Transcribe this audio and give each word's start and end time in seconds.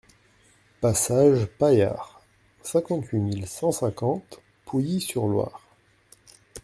Passage 0.79 1.45
Paillard, 1.59 2.21
cinquante-huit 2.63 3.19
mille 3.19 3.45
cent 3.47 3.71
cinquante 3.71 4.41
Pouilly-sur-Loire 4.65 5.61